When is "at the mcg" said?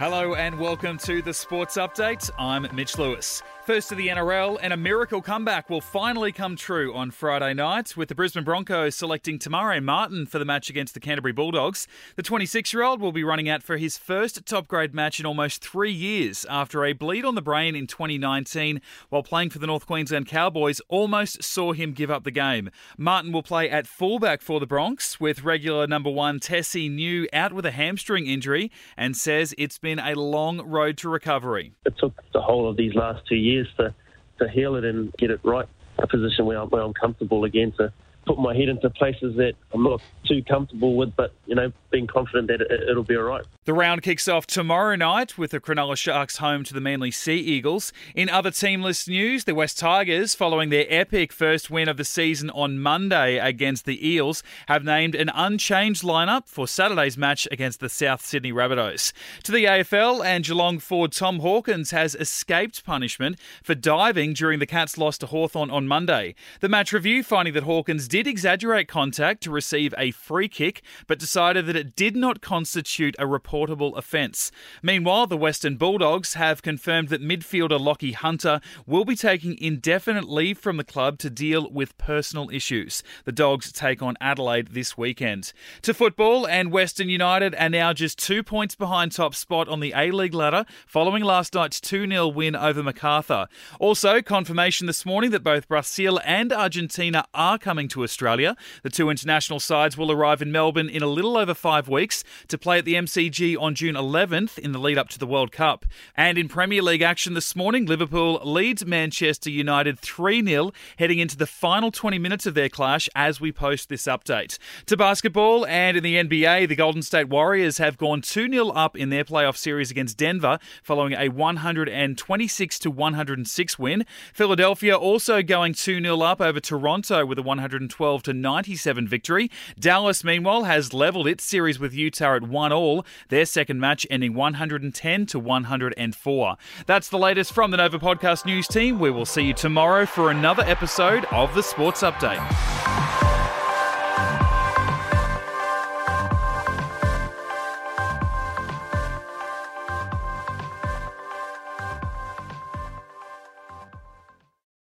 102.78-103.56